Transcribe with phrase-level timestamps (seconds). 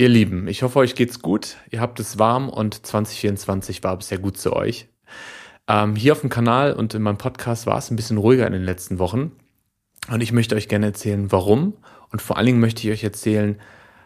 [0.00, 1.56] Ihr Lieben, ich hoffe, euch geht's gut.
[1.72, 4.86] Ihr habt es warm und 2024 war bisher gut zu euch.
[5.66, 8.52] Ähm, hier auf dem Kanal und in meinem Podcast war es ein bisschen ruhiger in
[8.52, 9.32] den letzten Wochen.
[10.08, 11.74] Und ich möchte euch gerne erzählen, warum.
[12.12, 13.58] Und vor allen Dingen möchte ich euch erzählen,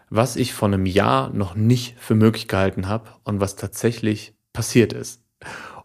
[0.08, 4.94] was ich vor einem Jahr noch nicht für möglich gehalten habe und was tatsächlich passiert
[4.94, 5.20] ist.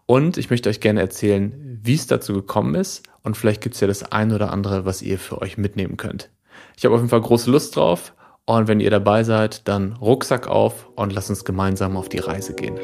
[0.06, 3.04] Und ich möchte euch gerne erzählen, wie es dazu gekommen ist.
[3.24, 6.30] Und vielleicht gibt es ja das ein oder andere, was ihr für euch mitnehmen könnt.
[6.78, 8.14] Ich habe auf jeden Fall große Lust drauf.
[8.50, 12.54] Und wenn ihr dabei seid, dann Rucksack auf und lasst uns gemeinsam auf die Reise
[12.54, 12.80] gehen.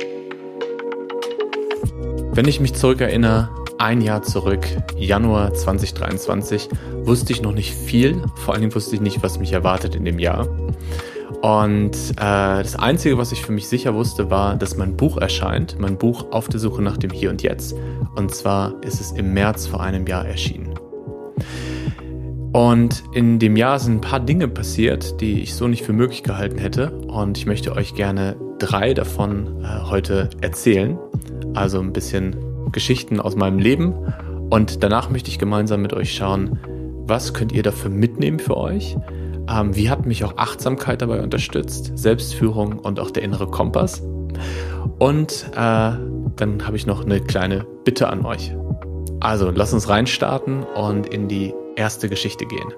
[2.34, 6.68] Wenn ich mich zurückerinnere, ein Jahr zurück, Januar 2023,
[7.06, 8.22] wusste ich noch nicht viel.
[8.36, 10.50] Vor allen Dingen wusste ich nicht, was mich erwartet in dem Jahr.
[11.42, 15.80] Und äh, das Einzige, was ich für mich sicher wusste, war, dass mein Buch erscheint.
[15.80, 17.74] Mein Buch auf der Suche nach dem Hier und Jetzt.
[18.16, 20.74] Und zwar ist es im März vor einem Jahr erschienen.
[22.54, 26.22] Und in dem Jahr sind ein paar Dinge passiert, die ich so nicht für möglich
[26.22, 26.92] gehalten hätte.
[27.08, 31.00] Und ich möchte euch gerne drei davon äh, heute erzählen.
[31.56, 32.36] Also ein bisschen
[32.72, 33.96] Geschichten aus meinem Leben.
[34.52, 36.60] Und danach möchte ich gemeinsam mit euch schauen,
[37.08, 38.98] was könnt ihr dafür mitnehmen für euch?
[39.50, 41.98] Ähm, wie hat mich auch Achtsamkeit dabei unterstützt?
[41.98, 44.04] Selbstführung und auch der innere Kompass.
[45.00, 45.92] Und äh,
[46.36, 48.56] dann habe ich noch eine kleine Bitte an euch.
[49.20, 52.74] Also lasst uns reinstarten und in die erste Geschichte gehen.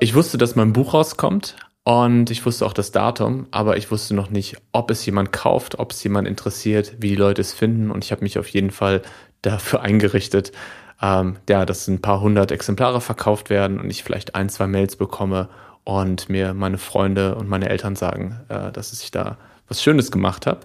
[0.00, 4.14] Ich wusste, dass mein Buch rauskommt und ich wusste auch das Datum, aber ich wusste
[4.14, 7.90] noch nicht, ob es jemand kauft, ob es jemand interessiert, wie die Leute es finden
[7.90, 9.02] und ich habe mich auf jeden Fall
[9.42, 10.52] dafür eingerichtet,
[11.00, 14.96] ähm, ja, dass ein paar hundert Exemplare verkauft werden und ich vielleicht ein, zwei Mails
[14.96, 15.48] bekomme
[15.84, 19.36] und mir meine Freunde und meine Eltern sagen, äh, dass ich da
[19.66, 20.60] was Schönes gemacht habe.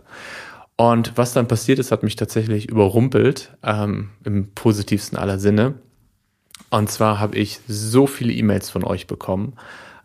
[0.75, 5.73] Und was dann passiert ist, hat mich tatsächlich überrumpelt, ähm, im positivsten aller Sinne.
[6.69, 9.53] Und zwar habe ich so viele E-Mails von euch bekommen,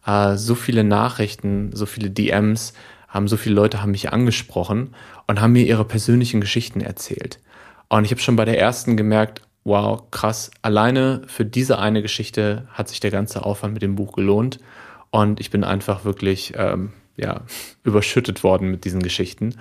[0.06, 2.72] äh, so viele Nachrichten, so viele DMs,
[3.08, 4.94] haben so viele Leute haben mich angesprochen
[5.26, 7.40] und haben mir ihre persönlichen Geschichten erzählt.
[7.88, 12.66] Und ich habe schon bei der ersten gemerkt, wow, krass, alleine für diese eine Geschichte
[12.72, 14.60] hat sich der ganze Aufwand mit dem Buch gelohnt.
[15.10, 17.42] Und ich bin einfach wirklich ähm, ja,
[17.84, 19.56] überschüttet worden mit diesen Geschichten.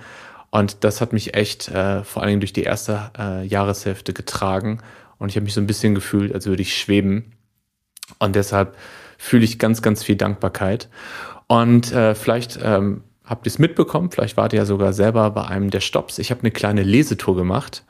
[0.50, 4.78] Und das hat mich echt äh, vor allen Dingen durch die erste äh, Jahreshälfte getragen
[5.22, 7.32] und ich habe mich so ein bisschen gefühlt, als würde ich schweben.
[8.18, 8.76] Und deshalb
[9.16, 10.88] fühle ich ganz, ganz viel Dankbarkeit.
[11.46, 15.44] Und äh, vielleicht ähm, habt ihr es mitbekommen, vielleicht wart ihr ja sogar selber bei
[15.46, 16.18] einem der Stops.
[16.18, 17.84] Ich habe eine kleine Lesetour gemacht,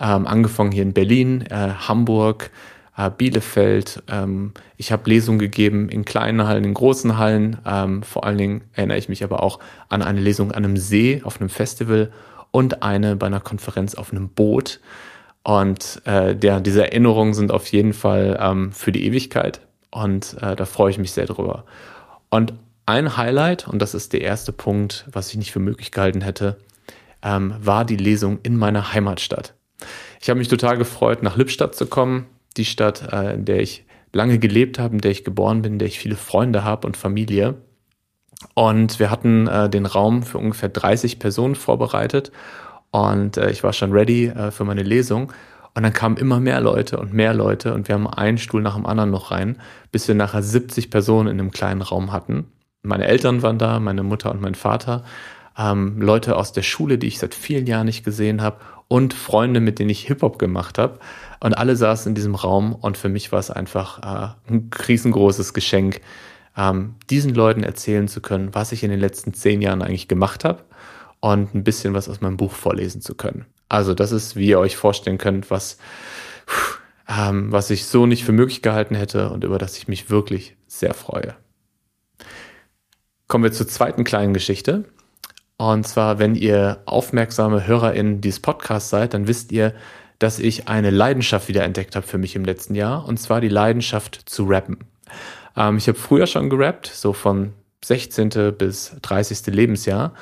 [0.00, 2.50] ähm, angefangen hier in Berlin, äh, Hamburg,
[2.96, 4.02] äh, Bielefeld.
[4.08, 7.58] Ähm, ich habe Lesungen gegeben in kleinen Hallen, in großen Hallen.
[7.64, 11.22] Ähm, vor allen Dingen erinnere ich mich aber auch an eine Lesung an einem See
[11.24, 12.10] auf einem Festival
[12.50, 14.80] und eine bei einer Konferenz auf einem Boot.
[15.44, 19.60] Und äh, der, diese Erinnerungen sind auf jeden Fall ähm, für die Ewigkeit.
[19.90, 21.64] Und äh, da freue ich mich sehr drüber.
[22.30, 22.54] Und
[22.86, 26.58] ein Highlight, und das ist der erste Punkt, was ich nicht für möglich gehalten hätte,
[27.22, 29.54] ähm, war die Lesung in meiner Heimatstadt.
[30.20, 32.26] Ich habe mich total gefreut, nach Lippstadt zu kommen,
[32.56, 35.78] die Stadt, äh, in der ich lange gelebt habe, in der ich geboren bin, in
[35.78, 37.54] der ich viele Freunde habe und Familie.
[38.54, 42.32] Und wir hatten äh, den Raum für ungefähr 30 Personen vorbereitet
[42.92, 45.32] und äh, ich war schon ready äh, für meine Lesung.
[45.74, 48.74] Und dann kamen immer mehr Leute und mehr Leute und wir haben einen Stuhl nach
[48.74, 49.56] dem anderen noch rein,
[49.90, 52.44] bis wir nachher 70 Personen in einem kleinen Raum hatten.
[52.82, 55.02] Meine Eltern waren da, meine Mutter und mein Vater,
[55.56, 58.58] ähm, Leute aus der Schule, die ich seit vielen Jahren nicht gesehen habe
[58.88, 60.98] und Freunde, mit denen ich Hip-Hop gemacht habe.
[61.40, 65.54] Und alle saßen in diesem Raum und für mich war es einfach äh, ein riesengroßes
[65.54, 66.02] Geschenk,
[66.54, 70.44] ähm, diesen Leuten erzählen zu können, was ich in den letzten zehn Jahren eigentlich gemacht
[70.44, 70.64] habe
[71.22, 73.46] und ein bisschen was aus meinem Buch vorlesen zu können.
[73.68, 75.78] Also das ist, wie ihr euch vorstellen könnt, was,
[77.08, 80.56] ähm, was ich so nicht für möglich gehalten hätte und über das ich mich wirklich
[80.66, 81.36] sehr freue.
[83.28, 84.84] Kommen wir zur zweiten kleinen Geschichte.
[85.58, 89.74] Und zwar, wenn ihr aufmerksame HörerInnen dieses Podcasts seid, dann wisst ihr,
[90.18, 93.06] dass ich eine Leidenschaft wieder entdeckt habe für mich im letzten Jahr.
[93.06, 94.78] Und zwar die Leidenschaft zu rappen.
[95.56, 97.52] Ähm, ich habe früher schon gerappt, so von
[97.84, 98.54] 16.
[98.58, 99.46] bis 30.
[99.46, 100.14] Lebensjahr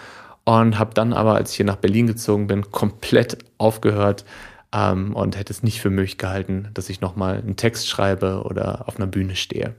[0.45, 4.25] und habe dann aber, als ich hier nach Berlin gezogen bin, komplett aufgehört
[4.73, 8.89] ähm, und hätte es nicht für möglich gehalten, dass ich nochmal einen Text schreibe oder
[8.89, 9.75] auf einer Bühne stehe.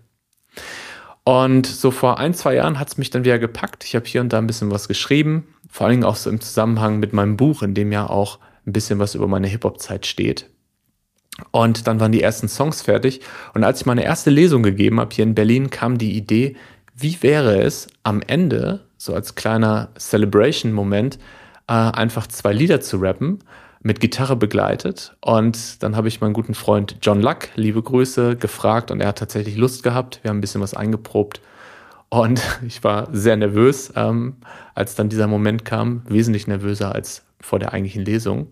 [1.23, 3.83] Und so vor ein, zwei Jahren hat es mich dann wieder gepackt.
[3.83, 6.41] Ich habe hier und da ein bisschen was geschrieben, vor allen Dingen auch so im
[6.41, 10.49] Zusammenhang mit meinem Buch, in dem ja auch ein bisschen was über meine Hip-Hop-Zeit steht.
[11.51, 13.21] Und dann waren die ersten Songs fertig.
[13.53, 16.55] Und als ich meine erste Lesung gegeben habe hier in Berlin, kam die Idee,
[16.95, 21.17] wie wäre es am Ende so als kleiner Celebration-Moment,
[21.67, 23.39] äh, einfach zwei Lieder zu rappen,
[23.81, 25.17] mit Gitarre begleitet.
[25.21, 29.17] Und dann habe ich meinen guten Freund John Luck, liebe Grüße, gefragt und er hat
[29.17, 30.19] tatsächlich Lust gehabt.
[30.21, 31.41] Wir haben ein bisschen was eingeprobt.
[32.09, 34.35] Und ich war sehr nervös, ähm,
[34.75, 38.49] als dann dieser Moment kam, wesentlich nervöser als vor der eigentlichen Lesung.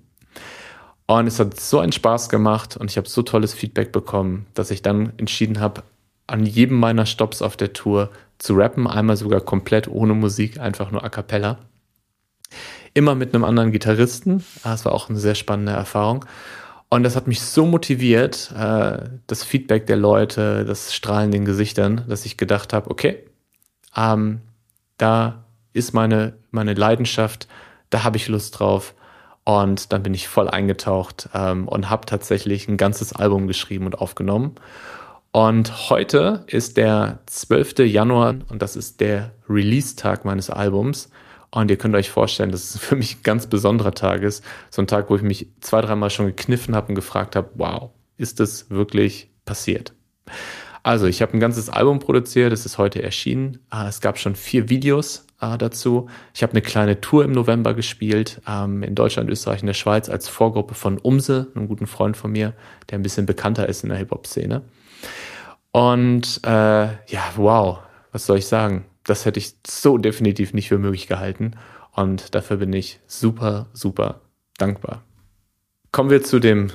[1.06, 4.72] Und es hat so einen Spaß gemacht und ich habe so tolles Feedback bekommen, dass
[4.72, 5.84] ich dann entschieden habe,
[6.26, 10.92] an jedem meiner Stops auf der Tour zu rappen, einmal sogar komplett ohne Musik, einfach
[10.92, 11.60] nur a cappella.
[12.94, 14.44] Immer mit einem anderen Gitarristen.
[14.64, 16.26] Das war auch eine sehr spannende Erfahrung.
[16.90, 21.46] Und das hat mich so motiviert, äh, das Feedback der Leute, das Strahlen in den
[21.46, 23.24] Gesichtern, dass ich gedacht habe, okay,
[23.96, 24.42] ähm,
[24.98, 25.44] da
[25.74, 27.48] ist meine, meine Leidenschaft,
[27.92, 28.96] da habe ich Lust drauf.
[29.44, 33.96] Und dann bin ich voll eingetaucht ähm, und habe tatsächlich ein ganzes Album geschrieben und
[33.96, 34.56] aufgenommen.
[35.32, 37.80] Und heute ist der 12.
[37.80, 41.10] Januar und das ist der Release-Tag meines Albums.
[41.52, 44.44] Und ihr könnt euch vorstellen, dass es für mich ein ganz besonderer Tag ist.
[44.70, 47.92] So ein Tag, wo ich mich zwei, dreimal schon gekniffen habe und gefragt habe, wow,
[48.18, 49.94] ist das wirklich passiert?
[50.82, 53.60] Also, ich habe ein ganzes Album produziert, es ist heute erschienen.
[53.70, 56.10] Ah, es gab schon vier Videos äh, dazu.
[56.34, 60.10] Ich habe eine kleine Tour im November gespielt, ähm, in Deutschland, Österreich und der Schweiz
[60.10, 62.54] als Vorgruppe von Umse, einem guten Freund von mir,
[62.90, 64.62] der ein bisschen bekannter ist in der Hip-Hop-Szene.
[65.72, 67.80] Und äh, ja, wow,
[68.12, 68.86] was soll ich sagen?
[69.04, 71.52] Das hätte ich so definitiv nicht für möglich gehalten.
[71.94, 74.22] Und dafür bin ich super, super
[74.58, 75.04] dankbar.
[75.92, 76.72] Kommen wir zu dem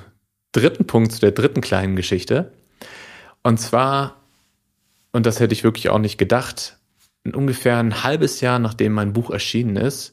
[0.52, 2.52] dritten Punkt, zu der dritten kleinen Geschichte.
[3.42, 4.16] Und zwar,
[5.12, 6.78] und das hätte ich wirklich auch nicht gedacht,
[7.32, 10.12] ungefähr ein halbes Jahr nachdem mein Buch erschienen ist,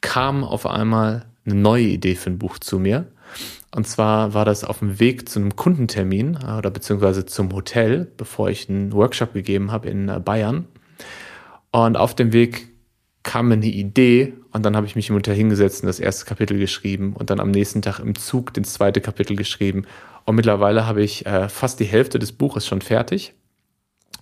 [0.00, 3.06] kam auf einmal eine neue Idee für ein Buch zu mir.
[3.74, 8.06] Und zwar war das auf dem Weg zu einem Kundentermin äh, oder beziehungsweise zum Hotel,
[8.16, 10.66] bevor ich einen Workshop gegeben habe in äh, Bayern.
[11.72, 12.68] Und auf dem Weg
[13.24, 16.26] kam mir eine Idee und dann habe ich mich im Hotel hingesetzt und das erste
[16.26, 19.86] Kapitel geschrieben und dann am nächsten Tag im Zug das zweite Kapitel geschrieben.
[20.24, 23.34] Und mittlerweile habe ich äh, fast die Hälfte des Buches schon fertig.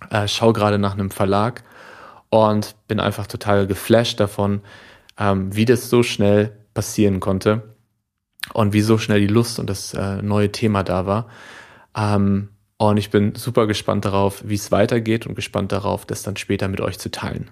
[0.09, 1.63] Äh, schaue gerade nach einem Verlag
[2.33, 4.61] und bin einfach total geflasht davon,
[5.19, 7.75] ähm, wie das so schnell passieren konnte
[8.53, 11.27] und wie so schnell die Lust und das äh, neue Thema da war.
[11.95, 16.35] Ähm, und ich bin super gespannt darauf, wie es weitergeht und gespannt darauf, das dann
[16.35, 17.51] später mit euch zu teilen.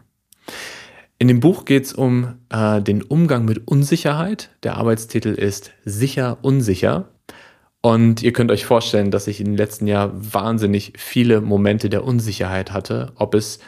[1.20, 4.50] In dem Buch geht es um äh, den Umgang mit Unsicherheit.
[4.64, 7.10] Der Arbeitstitel ist Sicher, unsicher.
[7.82, 12.72] Und ihr könnt euch vorstellen, dass ich den letzten Jahren wahnsinnig viele Momente der Unsicherheit
[12.72, 13.60] hatte, ob es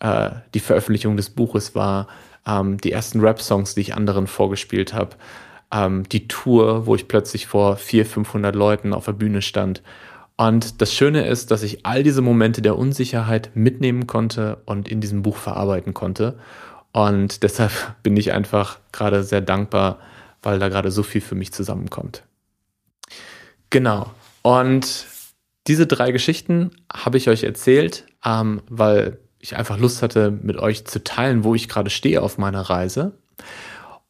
[0.00, 2.08] äh, die Veröffentlichung des Buches war,
[2.46, 5.16] ähm, die ersten Rap-Songs, die ich anderen vorgespielt habe,
[5.72, 9.82] ähm, die Tour, wo ich plötzlich vor 400, 500 Leuten auf der Bühne stand.
[10.36, 15.00] Und das Schöne ist, dass ich all diese Momente der Unsicherheit mitnehmen konnte und in
[15.00, 16.38] diesem Buch verarbeiten konnte.
[16.92, 17.72] Und deshalb
[18.02, 19.98] bin ich einfach gerade sehr dankbar,
[20.42, 22.22] weil da gerade so viel für mich zusammenkommt.
[23.70, 24.10] Genau.
[24.42, 25.06] Und
[25.66, 29.18] diese drei Geschichten habe ich euch erzählt, ähm, weil
[29.48, 33.12] ich einfach Lust hatte, mit euch zu teilen, wo ich gerade stehe auf meiner Reise.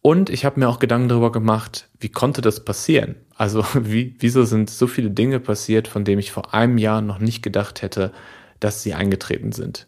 [0.02, 3.16] Und ich habe mir auch Gedanken darüber gemacht, wie konnte das passieren?
[3.36, 7.18] Also wie, wieso sind so viele Dinge passiert, von denen ich vor einem Jahr noch
[7.18, 8.12] nicht gedacht hätte,
[8.60, 9.86] dass sie eingetreten sind?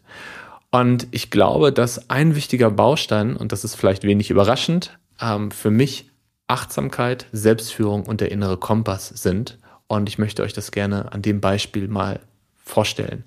[0.69, 5.69] Und ich glaube, dass ein wichtiger Baustein, und das ist vielleicht wenig überraschend, ähm, für
[5.69, 6.09] mich
[6.47, 9.57] Achtsamkeit, Selbstführung und der innere Kompass sind.
[9.87, 12.21] Und ich möchte euch das gerne an dem Beispiel mal
[12.63, 13.25] vorstellen.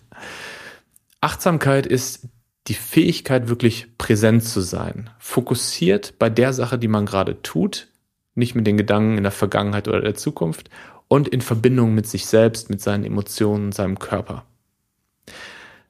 [1.25, 2.29] Achtsamkeit ist
[2.67, 7.89] die Fähigkeit, wirklich präsent zu sein, fokussiert bei der Sache, die man gerade tut,
[8.35, 10.69] nicht mit den Gedanken in der Vergangenheit oder der Zukunft
[11.09, 14.45] und in Verbindung mit sich selbst, mit seinen Emotionen, seinem Körper.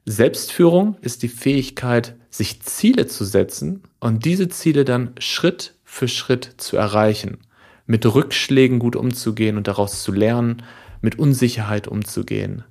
[0.05, 6.53] Selbstführung ist die Fähigkeit, sich Ziele zu setzen und diese Ziele dann Schritt für Schritt
[6.55, 7.39] zu erreichen,
[7.85, 10.63] mit Rückschlägen gut umzugehen und daraus zu lernen,
[11.01, 12.63] mit Unsicherheit umzugehen.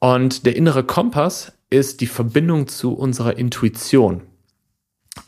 [0.00, 4.22] Und der innere Kompass ist die Verbindung zu unserer Intuition.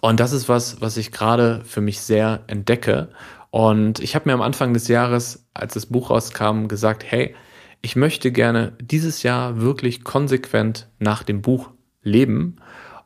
[0.01, 3.11] Und das ist was, was ich gerade für mich sehr entdecke.
[3.51, 7.35] Und ich habe mir am Anfang des Jahres, als das Buch rauskam, gesagt, hey,
[7.83, 11.71] ich möchte gerne dieses Jahr wirklich konsequent nach dem Buch
[12.03, 12.57] leben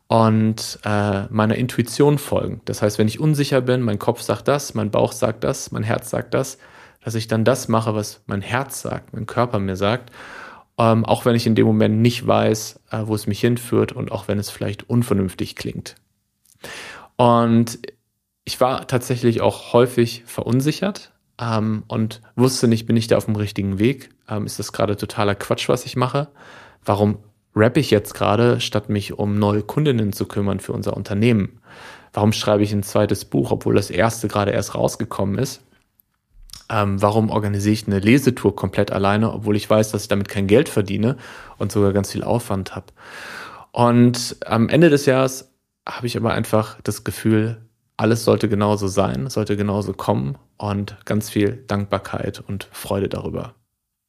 [0.07, 2.61] und äh, meiner Intuition folgen.
[2.67, 5.83] Das heißt, wenn ich unsicher bin, mein Kopf sagt das, mein Bauch sagt das, mein
[5.83, 6.59] Herz sagt das,
[7.03, 10.11] dass ich dann das mache, was mein Herz sagt, mein Körper mir sagt
[10.79, 14.11] ähm, auch wenn ich in dem Moment nicht weiß, äh, wo es mich hinführt und
[14.11, 15.97] auch wenn es vielleicht unvernünftig klingt.
[17.17, 17.79] Und
[18.45, 23.37] ich war tatsächlich auch häufig verunsichert ähm, und wusste nicht, bin ich da auf dem
[23.37, 24.11] richtigen Weg?
[24.29, 26.29] Ähm, ist das gerade totaler Quatsch, was ich mache?
[26.85, 27.19] Warum
[27.57, 31.61] rappe ich jetzt gerade, statt mich um neue Kundinnen zu kümmern für unser Unternehmen?
[32.13, 35.64] Warum schreibe ich ein zweites Buch, obwohl das erste gerade erst rausgekommen ist?
[36.71, 40.47] Ähm, warum organisiere ich eine Lesetour komplett alleine, obwohl ich weiß, dass ich damit kein
[40.47, 41.17] Geld verdiene
[41.59, 42.87] und sogar ganz viel Aufwand habe.
[43.73, 45.51] Und am Ende des Jahres
[45.87, 47.61] habe ich aber einfach das Gefühl,
[47.97, 53.55] alles sollte genauso sein, sollte genauso kommen und ganz viel Dankbarkeit und Freude darüber.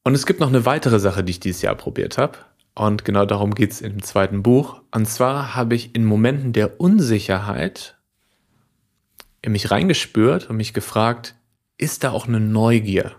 [0.02, 2.38] Und es gibt noch eine weitere Sache, die ich dieses Jahr probiert habe.
[2.74, 4.82] Und genau darum geht es im zweiten Buch.
[4.92, 7.96] Und zwar habe ich in Momenten der Unsicherheit
[9.42, 11.35] in mich reingespürt und mich gefragt,
[11.78, 13.12] ist da auch eine Neugier?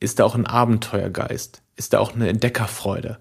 [0.00, 1.62] Ist da auch ein Abenteuergeist?
[1.76, 3.18] Ist da auch eine Entdeckerfreude?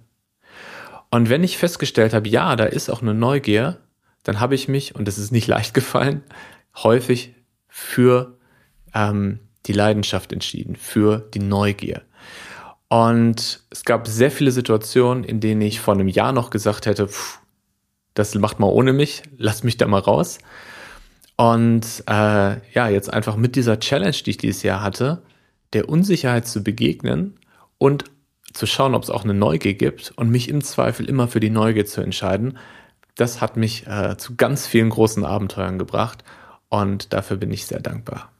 [1.11, 3.79] Und wenn ich festgestellt habe, ja, da ist auch eine Neugier,
[4.23, 6.23] dann habe ich mich, und es ist nicht leicht gefallen,
[6.75, 7.35] häufig
[7.67, 8.37] für
[8.93, 12.01] ähm, die Leidenschaft entschieden, für die Neugier.
[12.89, 17.07] Und es gab sehr viele Situationen, in denen ich vor einem Jahr noch gesagt hätte,
[17.07, 17.39] pff,
[18.13, 20.37] das macht mal ohne mich, lass mich da mal raus.
[21.43, 25.23] Und äh, ja, jetzt einfach mit dieser Challenge, die ich dieses Jahr hatte,
[25.73, 27.37] der Unsicherheit zu begegnen
[27.77, 28.05] und
[28.53, 31.49] zu schauen, ob es auch eine Neugier gibt und mich im Zweifel immer für die
[31.49, 32.57] Neugier zu entscheiden,
[33.15, 36.23] das hat mich äh, zu ganz vielen großen Abenteuern gebracht
[36.69, 38.31] und dafür bin ich sehr dankbar.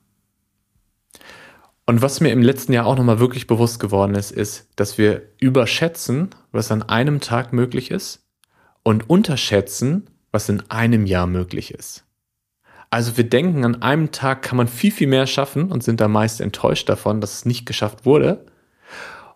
[1.85, 5.23] Und was mir im letzten Jahr auch nochmal wirklich bewusst geworden ist, ist, dass wir
[5.41, 8.25] überschätzen, was an einem Tag möglich ist
[8.81, 12.05] und unterschätzen, was in einem Jahr möglich ist.
[12.93, 16.07] Also wir denken, an einem Tag kann man viel, viel mehr schaffen und sind da
[16.07, 18.45] meist enttäuscht davon, dass es nicht geschafft wurde.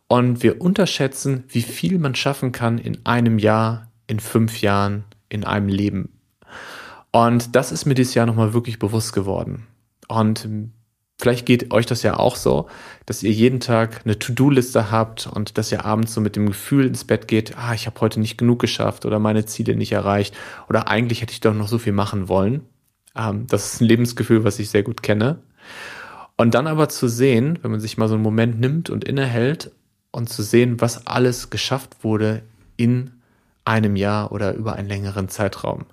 [0.07, 5.43] Und wir unterschätzen, wie viel man schaffen kann in einem Jahr, in fünf Jahren, in
[5.43, 6.19] einem Leben.
[7.11, 9.65] Und das ist mir dieses Jahr nochmal wirklich bewusst geworden.
[10.07, 10.47] Und
[11.19, 12.67] vielleicht geht euch das ja auch so,
[13.07, 16.85] dass ihr jeden Tag eine To-Do-Liste habt und dass ihr abends so mit dem Gefühl
[16.85, 20.37] ins Bett geht, ah, ich habe heute nicht genug geschafft oder meine Ziele nicht erreicht
[20.69, 22.61] oder eigentlich hätte ich doch noch so viel machen wollen.
[23.17, 25.39] Ähm, das ist ein Lebensgefühl, was ich sehr gut kenne.
[26.38, 29.71] Und dann aber zu sehen, wenn man sich mal so einen Moment nimmt und innehält
[30.12, 32.43] und zu sehen, was alles geschafft wurde
[32.77, 33.12] in
[33.65, 35.86] einem Jahr oder über einen längeren Zeitraum.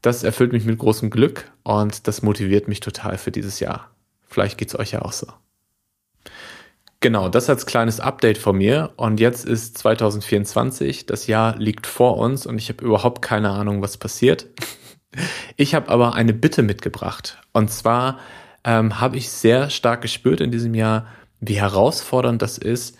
[0.00, 3.90] Das erfüllt mich mit großem Glück und das motiviert mich total für dieses Jahr.
[4.26, 5.28] Vielleicht geht es euch ja auch so.
[7.00, 8.92] Genau, das als kleines Update von mir.
[8.96, 13.82] Und jetzt ist 2024, das Jahr liegt vor uns und ich habe überhaupt keine Ahnung,
[13.82, 14.46] was passiert.
[15.56, 17.38] Ich habe aber eine Bitte mitgebracht.
[17.52, 18.18] Und zwar
[18.64, 21.06] ähm, habe ich sehr stark gespürt in diesem Jahr,
[21.40, 22.96] wie herausfordernd das ist,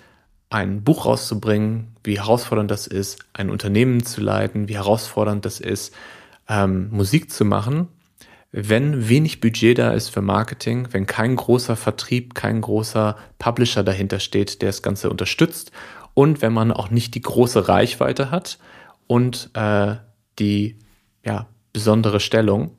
[0.50, 5.94] ein Buch rauszubringen, wie herausfordernd das ist, ein Unternehmen zu leiten, wie herausfordernd das ist,
[6.48, 7.88] ähm, Musik zu machen,
[8.50, 14.20] wenn wenig Budget da ist für Marketing, wenn kein großer Vertrieb, kein großer Publisher dahinter
[14.20, 15.72] steht, der das Ganze unterstützt
[16.12, 18.58] und wenn man auch nicht die große Reichweite hat
[19.06, 19.96] und äh,
[20.38, 20.78] die
[21.24, 22.76] ja, besondere Stellung,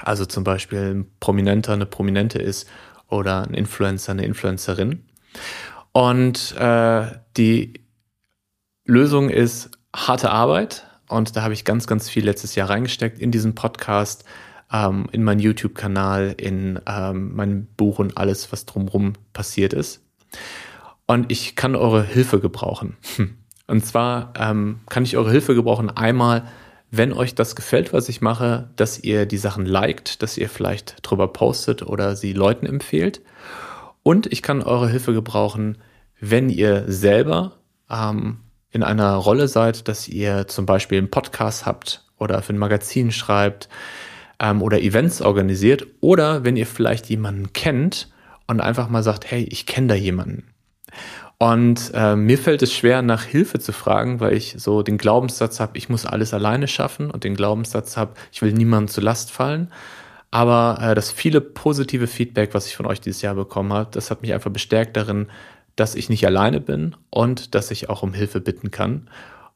[0.00, 2.68] also zum Beispiel ein Prominenter, eine Prominente ist
[3.08, 5.04] oder ein Influencer, eine Influencerin.
[5.92, 7.06] Und äh,
[7.36, 7.74] die
[8.84, 10.86] Lösung ist harte Arbeit.
[11.08, 14.24] Und da habe ich ganz, ganz viel letztes Jahr reingesteckt in diesen Podcast,
[14.72, 20.02] ähm, in meinen YouTube-Kanal, in ähm, mein Buch und alles, was drumherum passiert ist.
[21.06, 22.96] Und ich kann eure Hilfe gebrauchen.
[23.66, 26.46] Und zwar ähm, kann ich eure Hilfe gebrauchen einmal,
[26.96, 30.96] wenn euch das gefällt, was ich mache, dass ihr die Sachen liked, dass ihr vielleicht
[31.02, 33.20] drüber postet oder sie Leuten empfehlt.
[34.02, 35.78] Und ich kann eure Hilfe gebrauchen,
[36.20, 37.58] wenn ihr selber
[37.90, 38.38] ähm,
[38.70, 43.12] in einer Rolle seid, dass ihr zum Beispiel einen Podcast habt oder für ein Magazin
[43.12, 43.68] schreibt
[44.38, 48.10] ähm, oder Events organisiert oder wenn ihr vielleicht jemanden kennt
[48.46, 50.44] und einfach mal sagt, hey, ich kenne da jemanden.
[51.38, 55.60] Und äh, mir fällt es schwer, nach Hilfe zu fragen, weil ich so den Glaubenssatz
[55.60, 59.30] habe, ich muss alles alleine schaffen und den Glaubenssatz habe, ich will niemandem zu Last
[59.30, 59.72] fallen.
[60.30, 64.10] Aber äh, das viele positive Feedback, was ich von euch dieses Jahr bekommen habe, das
[64.10, 65.28] hat mich einfach bestärkt darin,
[65.76, 69.08] dass ich nicht alleine bin und dass ich auch um Hilfe bitten kann.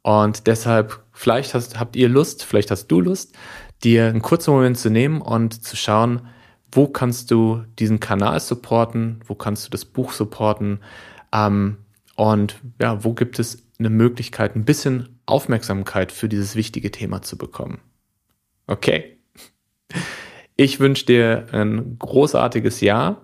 [0.02, 3.36] Und deshalb, vielleicht hast, habt ihr Lust, vielleicht hast du Lust,
[3.84, 6.22] dir einen kurzen Moment zu nehmen und zu schauen,
[6.72, 10.80] wo kannst du diesen Kanal supporten, wo kannst du das Buch supporten
[11.32, 11.78] ähm,
[12.16, 17.38] und ja, wo gibt es eine Möglichkeit, ein bisschen Aufmerksamkeit für dieses wichtige Thema zu
[17.38, 17.80] bekommen.
[18.66, 19.18] Okay?
[20.56, 23.22] Ich wünsche dir ein großartiges Jahr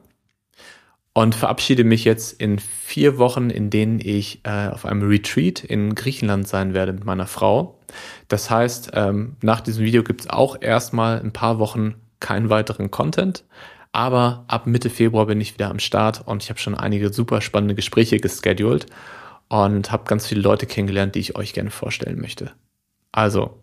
[1.12, 5.94] und verabschiede mich jetzt in vier Wochen, in denen ich äh, auf einem Retreat in
[5.94, 7.80] Griechenland sein werde mit meiner Frau.
[8.28, 12.90] Das heißt, ähm, nach diesem Video gibt es auch erstmal ein paar Wochen keinen weiteren
[12.90, 13.44] Content.
[13.94, 17.40] Aber ab Mitte Februar bin ich wieder am Start und ich habe schon einige super
[17.40, 18.86] spannende Gespräche gescheduled
[19.48, 22.50] und habe ganz viele Leute kennengelernt, die ich euch gerne vorstellen möchte.
[23.12, 23.62] Also,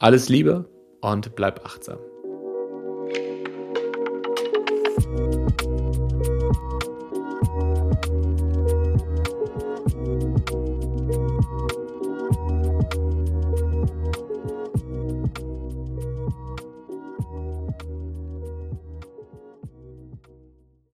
[0.00, 0.68] alles Liebe
[1.00, 1.98] und bleib achtsam.